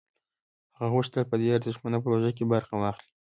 هغه 0.77 0.87
غوښتل 0.95 1.23
په 1.27 1.35
دې 1.39 1.47
ارزښتمنه 1.57 1.97
پروژه 2.03 2.31
کې 2.37 2.49
برخه 2.53 2.73
واخلي 2.77 3.11